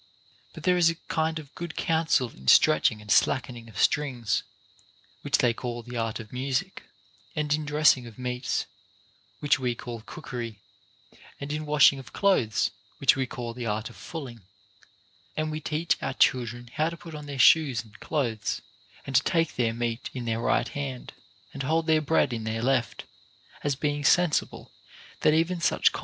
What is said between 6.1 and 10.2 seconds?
of music; and in dressing of meats, which we call